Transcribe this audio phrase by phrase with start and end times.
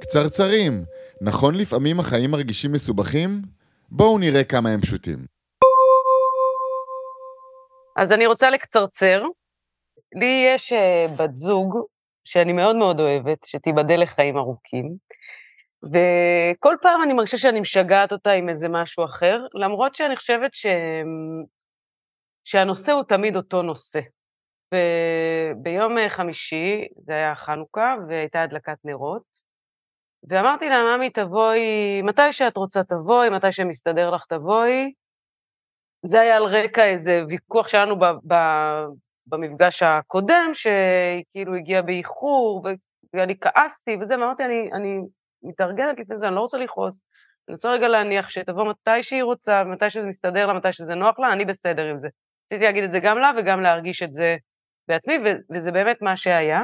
[0.00, 0.82] קצרצרים,
[1.20, 3.42] נכון לפעמים החיים מרגישים מסובכים?
[3.90, 5.18] בואו נראה כמה הם פשוטים.
[7.96, 9.22] אז אני רוצה לקצרצר.
[10.20, 11.76] לי יש uh, בת זוג
[12.24, 14.96] שאני מאוד מאוד אוהבת, שתיבדל לחיים ארוכים,
[15.82, 20.66] וכל פעם אני מרגישה שאני משגעת אותה עם איזה משהו אחר, למרות שאני חושבת ש...
[22.44, 24.00] שהנושא הוא תמיד אותו נושא.
[24.74, 29.22] וביום אה, חמישי, זה היה חנוכה, והייתה הדלקת נרות,
[30.28, 34.92] ואמרתי לה, ממי, תבואי, מתי שאת רוצה תבואי, מתי שמסתדר לך תבואי.
[36.06, 38.34] זה היה על רקע איזה ויכוח שלנו ב, ב,
[39.26, 42.66] במפגש הקודם, שהיא כאילו הגיעה באיחור,
[43.14, 44.98] ואני כעסתי וזה, ואמרתי, אני, אני
[45.42, 47.00] מתארגנת לפני זה, אני לא רוצה לכעוס,
[47.48, 51.18] אני רוצה רגע להניח שתבוא מתי שהיא רוצה, מתי שזה מסתדר לה, מתי שזה נוח
[51.18, 52.08] לה, אני בסדר עם זה.
[52.46, 54.36] רציתי להגיד את זה גם לה וגם להרגיש את זה
[54.88, 55.14] בעצמי,
[55.54, 56.60] וזה באמת מה שהיה.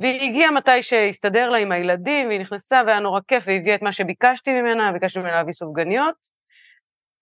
[0.00, 3.82] והיא הגיעה מתי שהסתדר לה עם הילדים, והיא נכנסה והיה נורא כיף, והיא הביאה את
[3.82, 6.14] מה שביקשתי ממנה, ביקשתי ממנה להביא סופגניות.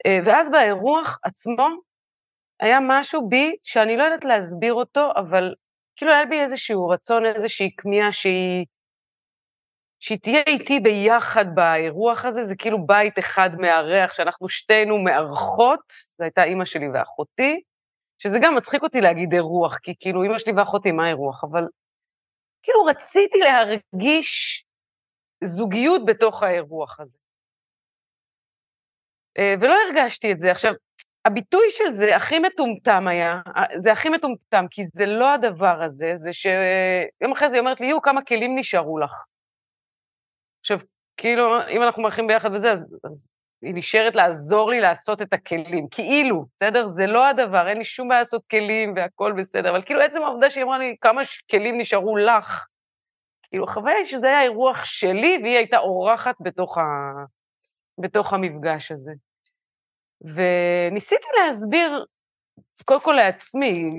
[0.06, 1.68] אה, ואז באירוח עצמו
[2.60, 5.54] היה משהו בי שאני לא יודעת להסביר אותו, אבל
[5.96, 8.66] כאילו היה בי איזשהו רצון, איזושהי כמיהה שהיא,
[10.00, 15.80] שהיא תהיה איתי ביחד באירוח הזה, זה כאילו בית אחד מארח, שאנחנו שתינו מארחות,
[16.18, 17.60] זו הייתה אימא שלי ואחותי,
[18.18, 21.44] שזה גם מצחיק אותי להגיד אירוח, כי כאילו אימא שלי ואחותי, מה אירוח?
[21.44, 21.64] אבל
[22.62, 24.64] כאילו רציתי להרגיש
[25.44, 27.18] זוגיות בתוך האירוח הזה.
[29.38, 30.50] אה, ולא הרגשתי את זה.
[30.50, 30.72] עכשיו,
[31.24, 36.10] הביטוי של זה הכי מטומטם היה, אה, זה הכי מטומטם, כי זה לא הדבר הזה,
[36.14, 39.12] זה שיום אחרי זה היא אומרת לי, יו, כמה כלים נשארו לך.
[40.60, 40.78] עכשיו,
[41.16, 43.28] כאילו, אם אנחנו מארחים ביחד וזה, אז, אז
[43.62, 46.86] היא נשארת לעזור לי לעשות את הכלים, כאילו, בסדר?
[46.86, 50.50] זה לא הדבר, אין לי שום בעיה לעשות כלים והכל בסדר, אבל כאילו עצם העובדה
[50.50, 52.66] שהיא אמרה לי כמה כלים נשארו לך,
[53.42, 56.82] כאילו החוויה היא שזה היה אירוח שלי והיא הייתה אורחת בתוך, ה...
[57.98, 59.12] בתוך המפגש הזה.
[60.20, 62.04] וניסיתי להסביר,
[62.84, 63.90] קודם כל לעצמי,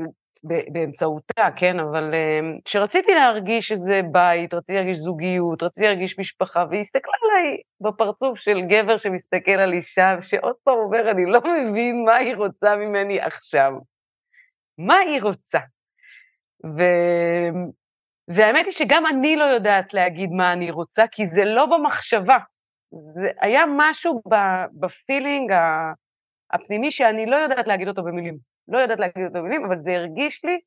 [0.44, 6.81] באמצעותה, כן, אבל אמ, כשרציתי להרגיש שזה בית, רציתי להרגיש זוגיות, רציתי להרגיש משפחה, והיא
[6.81, 12.16] הסתכלה עליי בפרצוף של גבר שמסתכל על אישה, שעוד פעם אומר, אני לא מבין מה
[12.16, 13.72] היא רוצה ממני עכשיו.
[14.77, 15.59] מה היא רוצה?
[16.66, 16.83] ו...
[18.27, 22.38] והאמת היא שגם אני לא יודעת להגיד מה אני רוצה, כי זה לא במחשבה.
[23.13, 24.21] זה היה משהו
[24.79, 25.51] בפילינג
[26.53, 28.38] הפנימי שאני לא יודעת להגיד אותו במילים.
[28.69, 30.59] לא יודעת להגיד את המילים, אבל זה הרגיש לי,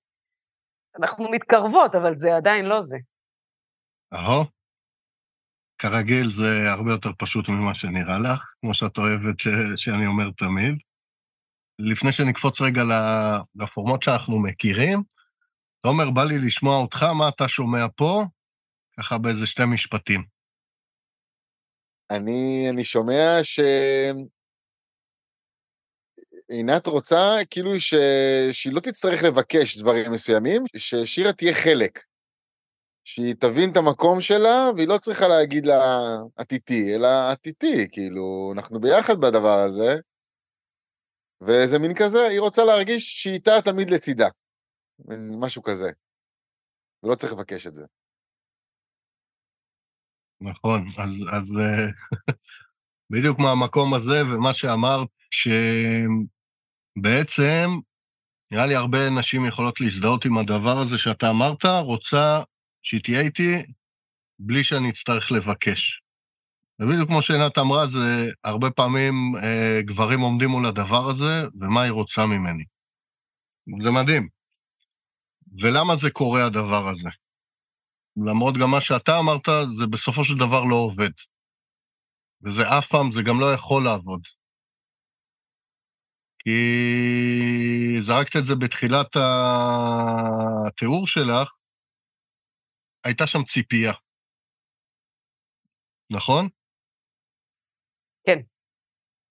[0.99, 2.99] אנחנו מתקרבות, אבל זה עדיין לא זה.
[4.13, 4.45] אהו.
[5.79, 9.49] כרגיל זה הרבה יותר פשוט ממה שנראה לך, כמו שאת אוהבת ש...
[9.77, 10.75] שאני אומר תמיד.
[11.79, 12.83] לפני שנקפוץ רגע
[13.55, 15.03] לפורמות שאנחנו מכירים,
[15.83, 18.25] תומר, בא לי לשמוע אותך, מה אתה שומע פה?
[18.99, 20.25] ככה באיזה שתי משפטים.
[22.11, 23.61] אני, אני שומע ש...
[26.53, 27.95] עינת רוצה כאילו ש...
[28.53, 31.99] שהיא לא תצטרך לבקש דברים מסוימים, ששירה תהיה חלק.
[33.05, 35.81] שהיא תבין את המקום שלה, והיא לא צריכה להגיד לה
[36.41, 36.53] את
[36.97, 39.95] אלא את כאילו, אנחנו ביחד בדבר הזה.
[41.41, 44.29] וזה מין כזה, היא רוצה להרגיש שהיא איתה תמיד לצידה.
[45.41, 45.91] משהו כזה.
[47.03, 47.85] ולא צריך לבקש את זה.
[50.41, 51.89] נכון, אז, אז אה,
[53.13, 55.09] בדיוק מהמקום הזה ומה שאמרת,
[56.99, 57.71] שבעצם,
[58.51, 62.43] נראה לי הרבה נשים יכולות להזדהות עם הדבר הזה שאתה אמרת, רוצה
[62.83, 63.63] שהיא תהיה איתי
[64.39, 66.03] בלי שאני אצטרך לבקש.
[66.81, 71.93] ובדיוק כמו שעינת אמרה, זה הרבה פעמים אה, גברים עומדים מול הדבר הזה, ומה היא
[71.93, 72.65] רוצה ממני.
[73.81, 74.29] זה מדהים.
[75.61, 77.09] ולמה זה קורה, הדבר הזה?
[78.27, 79.49] למרות גם מה שאתה אמרת,
[79.79, 81.11] זה בסופו של דבר לא עובד.
[82.45, 84.21] וזה אף פעם, זה גם לא יכול לעבוד.
[86.45, 89.17] כי זרקת את זה בתחילת
[90.67, 91.53] התיאור שלך,
[93.05, 93.93] הייתה שם ציפייה.
[96.11, 96.49] נכון?
[98.27, 98.39] כן.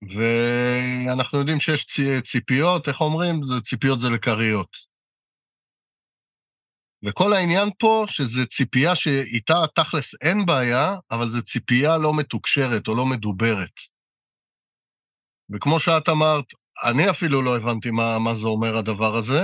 [0.01, 1.85] ואנחנו יודעים שיש
[2.24, 3.44] ציפיות, איך אומרים?
[3.44, 4.91] זה ציפיות זה לכריות.
[7.06, 12.95] וכל העניין פה, שזה ציפייה שאיתה תכלס אין בעיה, אבל זו ציפייה לא מתוקשרת או
[12.95, 13.75] לא מדוברת.
[15.50, 16.45] וכמו שאת אמרת,
[16.83, 19.42] אני אפילו לא הבנתי מה, מה זה אומר הדבר הזה,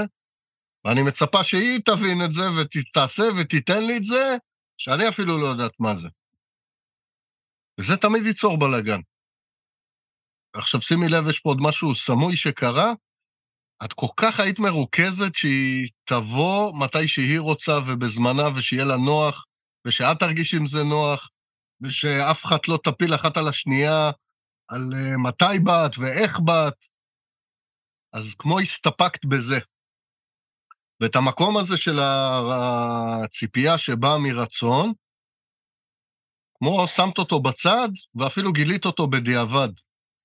[0.86, 4.36] ואני מצפה שהיא תבין את זה ותעשה ותיתן לי את זה,
[4.78, 6.10] שאני אפילו לא יודעת מה זה.
[7.80, 9.00] וזה תמיד ייצור בלאגן.
[10.54, 12.94] עכשיו שימי לב, יש פה עוד משהו סמוי שקרה,
[13.86, 19.46] את כל כך היית מרוכזת שהיא תבוא מתי שהיא רוצה ובזמנה ושיהיה לה נוח,
[19.88, 21.30] ושאת תרגיש עם זה נוח,
[21.82, 24.12] ושאף אחד לא תפיל אחת על השנייה
[24.68, 26.74] על uh, מתי באת ואיך באת.
[28.18, 29.60] אז כמו הסתפקת בזה.
[31.02, 32.00] ואת המקום הזה של
[33.24, 34.94] הציפייה שבאה מרצון,
[36.60, 39.70] כמו שמת אותו בצד, ואפילו גילית אותו בדיעבד.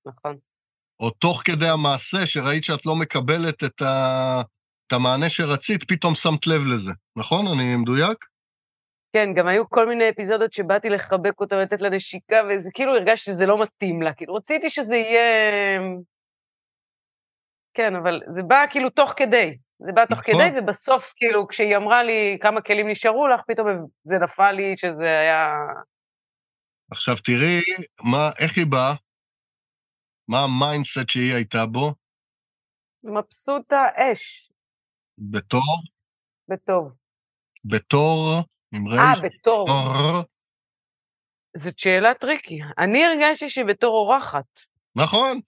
[0.06, 0.38] נכון.
[1.00, 4.42] או תוך כדי המעשה, שראית שאת לא מקבלת את, ה...
[4.86, 6.92] את המענה שרצית, פתאום שמת לב לזה.
[7.16, 7.46] נכון?
[7.46, 8.24] אני מדויק?
[9.12, 13.30] כן, גם היו כל מיני אפיזודות שבאתי לחבק אותה ולתת לה נשיקה, וזה כאילו הרגשתי
[13.30, 14.12] שזה לא מתאים לה.
[14.12, 15.80] כאילו, רציתי שזה יהיה...
[17.74, 19.58] כן, אבל זה בא כאילו תוך כדי.
[19.78, 20.34] זה בא תוך נכון.
[20.34, 23.66] כדי, ובסוף, כאילו, כשהיא אמרה לי כמה כלים נשארו לך, פתאום
[24.04, 25.54] זה נפל לי שזה היה...
[26.90, 27.60] עכשיו תראי
[28.02, 28.94] מה, איך היא באה,
[30.28, 31.94] מה ה mindset שהיא הייתה בו.
[33.04, 34.52] מבסוטה אש.
[35.18, 35.82] בתור?
[36.48, 36.92] בטוב.
[37.64, 38.32] בתור,
[38.75, 39.18] עם רייש?
[39.18, 39.68] אה, בתור.
[41.56, 42.58] זאת שאלה tricky.
[42.78, 44.60] אני הרגשתי שהיא בתור אורחת.
[44.96, 45.40] נכון.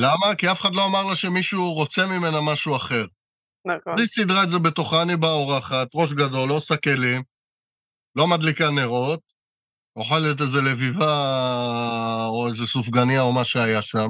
[0.00, 0.34] למה?
[0.38, 3.04] כי אף אחד לא אמר לה שמישהו רוצה ממנה משהו אחר.
[3.64, 3.98] נכון.
[3.98, 7.22] היא סידרה את זה בתוכה, אני באה אורחת, ראש גדול, לא עושה כלים,
[8.16, 9.20] לא מדליקה נרות,
[9.96, 14.08] אוכלת איזה לביבה או איזה סופגניה או מה שהיה שם,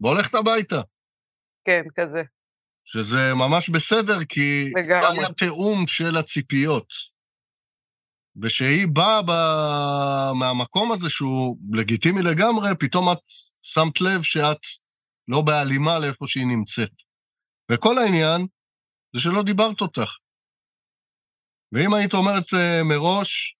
[0.00, 0.80] והולכת הביתה.
[1.64, 2.22] כן, כזה.
[2.84, 5.18] שזה ממש בסדר, כי לגמרי.
[5.18, 6.86] היה תיאום של הציפיות.
[8.42, 9.30] ושהיא באה ב...
[10.38, 13.18] מהמקום הזה שהוא לגיטימי לגמרי, פתאום את
[13.62, 14.58] שמת לב שאת
[15.28, 16.92] לא בהלימה לאיפה שהיא נמצאת.
[17.72, 18.46] וכל העניין
[19.16, 20.10] זה שלא דיברת אותך.
[21.72, 23.56] ואם היית אומרת uh, מראש,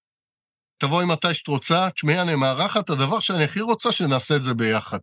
[0.78, 4.98] תבואי מתי שאת רוצה, תשמעי, אני מארחת, הדבר שאני הכי רוצה, שנעשה את זה ביחד.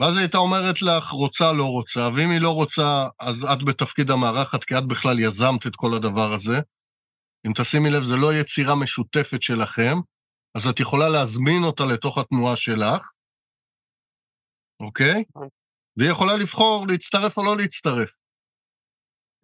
[0.00, 4.10] ואז היא הייתה אומרת לך, רוצה, לא רוצה, ואם היא לא רוצה, אז את בתפקיד
[4.10, 6.56] המארחת, כי את בכלל יזמת את כל הדבר הזה.
[7.46, 9.94] אם תשימי לב, זה לא יצירה משותפת שלכם,
[10.56, 13.10] אז את יכולה להזמין אותה לתוך התנועה שלך,
[14.80, 15.24] אוקיי?
[15.38, 15.48] Okay?
[15.96, 18.10] והיא יכולה לבחור להצטרף או לא להצטרף.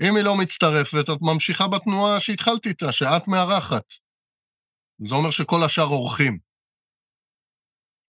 [0.03, 3.85] אם היא לא מצטרפת, את ממשיכה בתנועה שהתחלת איתה, שאת מארחת.
[5.09, 6.39] זה אומר שכל השאר אורחים.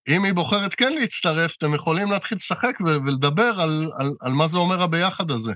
[0.07, 4.57] אם היא בוחרת כן להצטרף, אתם יכולים להתחיל לשחק ולדבר על, על, על מה זה
[4.57, 5.51] אומר הביחד הזה.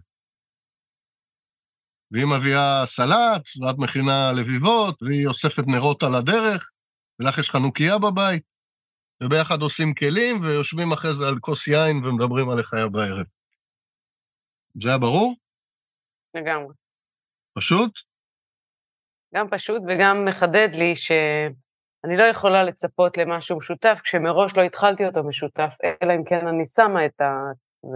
[2.11, 6.69] והיא מביאה סלט, ואת מכינה לביבות, והיא אוספת נרות על הדרך,
[7.19, 8.43] ולך יש חנוכיה בבית,
[9.23, 13.25] וביחד עושים כלים, ויושבים אחרי זה על כוס יין ומדברים על היה בערב.
[14.81, 15.35] זה היה ברור?
[16.33, 16.73] לגמרי.
[17.53, 17.91] פשוט?
[19.35, 25.23] גם פשוט וגם מחדד לי שאני לא יכולה לצפות למשהו משותף כשמראש לא התחלתי אותו
[25.23, 25.73] משותף,
[26.03, 27.25] אלא אם כן אני שמה את ה...
[27.83, 27.89] ו...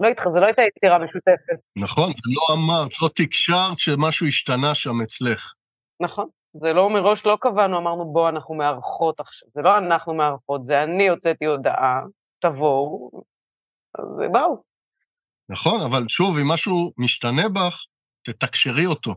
[0.00, 1.58] לא איתך, זה לא הייתה יצירה משותפת.
[1.76, 5.52] נכון, לא אמרת, לא תקשרת שמשהו השתנה שם אצלך.
[6.00, 6.28] נכון,
[6.60, 10.82] זה לא מראש לא קבענו, אמרנו בוא, אנחנו מארחות עכשיו, זה לא אנחנו מארחות, זה
[10.82, 12.00] אני הוצאתי הודעה,
[12.40, 13.10] תבואו,
[13.98, 14.62] אז באו.
[15.48, 17.84] נכון, אבל שוב, אם משהו משתנה בך,
[18.22, 19.14] תתקשרי אותו.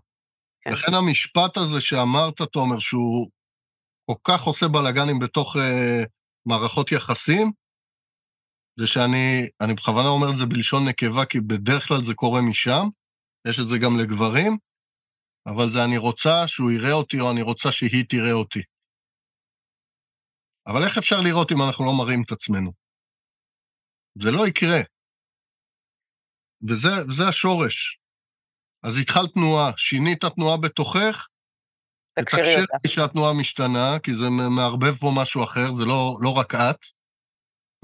[0.61, 0.71] כן.
[0.71, 3.29] לכן המשפט הזה שאמרת, תומר, שהוא
[4.05, 5.59] כל כך עושה בלאגנים בתוך uh,
[6.45, 7.51] מערכות יחסים,
[8.79, 12.87] זה שאני, אני בכוונה אומר את זה בלשון נקבה, כי בדרך כלל זה קורה משם,
[13.47, 14.57] יש את זה גם לגברים,
[15.45, 18.61] אבל זה אני רוצה שהוא יראה אותי, או אני רוצה שהיא תראה אותי.
[20.67, 22.71] אבל איך אפשר לראות אם אנחנו לא מראים את עצמנו?
[24.23, 24.81] זה לא יקרה.
[26.69, 27.99] וזה, וזה השורש.
[28.83, 31.27] אז התחלת תנועה, שינית תנועה בתוכך,
[32.19, 32.77] תקשירי אותה.
[32.77, 36.79] תקשירי שהתנועה משתנה, כי זה מערבב פה משהו אחר, זה לא, לא רק את.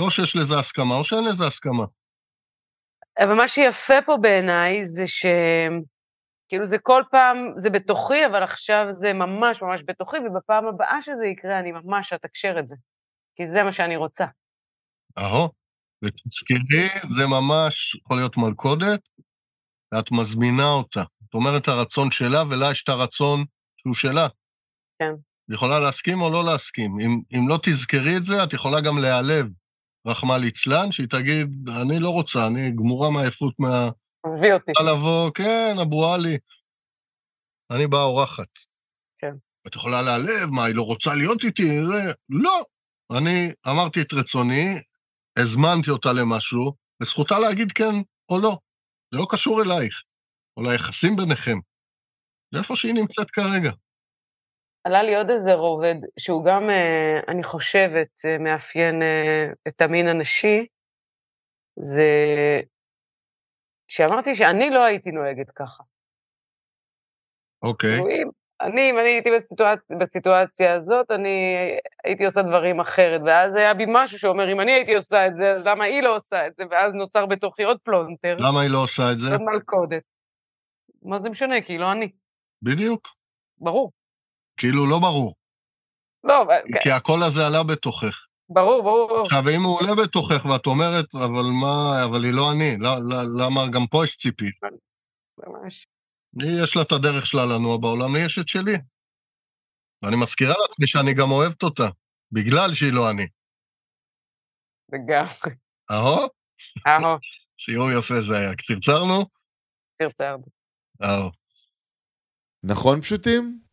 [0.02, 1.86] לא שיש לזה הסכמה, או שאין לזה הסכמה.
[3.20, 5.26] אבל מה שיפה פה בעיניי זה ש...
[6.48, 11.26] כאילו זה כל פעם, זה בתוכי, אבל עכשיו זה ממש ממש בתוכי, ובפעם הבאה שזה
[11.26, 12.76] יקרה, אני ממש אתקשר את זה.
[13.36, 14.26] כי זה מה שאני רוצה.
[15.18, 15.50] אהו,
[16.04, 19.00] ותזכרי, זה ממש יכול להיות מלכודת,
[19.94, 21.04] ואת מזמינה אותה.
[21.24, 23.46] זאת אומרת, הרצון שלה, ולה יש את הרצון
[23.78, 24.28] שהוא שלה.
[25.00, 25.14] כן.
[25.50, 27.00] יכולה להסכים או לא להסכים.
[27.00, 29.46] אם, אם לא תזכרי את זה, את יכולה גם להיעלב,
[30.08, 33.90] רחמא ליצלן, שהיא תגיד, אני לא רוצה, אני גמורה מעייפות מה...
[34.28, 34.72] עזבי אותי.
[34.92, 36.38] לבוא, כן, אבו עלי.
[37.72, 38.52] אני באה אורחת.
[39.18, 39.34] כן.
[39.68, 41.86] את יכולה להיעלב, מה, היא לא רוצה להיות איתי?
[41.86, 42.12] זה...
[42.30, 42.64] לא.
[43.18, 44.82] אני אמרתי את רצוני,
[45.40, 47.96] הזמנתי אותה למשהו, וזכותה להגיד כן
[48.30, 48.58] או לא.
[49.12, 50.04] זה לא קשור אלייך,
[50.58, 51.58] או ליחסים ביניכם.
[52.54, 53.72] זה איפה שהיא נמצאת כרגע.
[54.84, 60.08] עלה לי עוד איזה רובד, שהוא גם, אה, אני חושבת, אה, מאפיין אה, את המין
[60.08, 60.66] הנשי,
[61.80, 62.10] זה
[63.88, 65.84] שאמרתי שאני לא הייתי נוהגת ככה.
[67.62, 68.00] אוקיי.
[68.00, 68.04] Okay.
[68.62, 71.56] אני, אם אני הייתי בסיטואציה, בסיטואציה הזאת, אני
[72.04, 75.52] הייתי עושה דברים אחרת, ואז היה בי משהו שאומר, אם אני הייתי עושה את זה,
[75.52, 76.64] אז למה היא לא עושה את זה?
[76.72, 78.36] ואז נוצר בתוכי עוד פלונטר.
[78.40, 79.32] למה היא לא עושה את זה?
[79.32, 80.04] עוד מלכודת.
[81.02, 81.62] מה זה משנה?
[81.62, 82.12] כי היא לא אני.
[82.62, 83.08] בדיוק.
[83.58, 83.92] ברור.
[84.58, 85.34] כאילו לא ברור.
[86.24, 86.80] לא, כן.
[86.84, 88.27] כי הקול הזה עלה בתוכך.
[88.50, 89.22] ברור, ברור.
[89.22, 92.78] עכשיו, אם הוא עולה בתוכך ואת אומרת, אבל מה, אבל היא לא אני,
[93.40, 94.50] למה גם פה יש ציפי?
[95.38, 95.88] ממש.
[96.34, 98.78] לי יש לה את הדרך שלה לנוע בעולם, לי יש את שלי.
[100.02, 101.88] ואני מזכירה לעצמי שאני גם אוהבת אותה,
[102.32, 103.28] בגלל שהיא לא אני.
[104.94, 105.56] לגמרי.
[105.92, 106.28] אהו?
[106.88, 107.18] אהו.
[107.62, 108.56] שיעור יפה זה היה.
[108.56, 109.26] קצרצרנו?
[109.94, 110.44] קצרצרנו.
[111.04, 111.32] אהו.
[112.64, 113.67] נכון פשוטים?